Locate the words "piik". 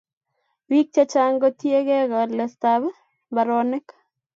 0.67-0.87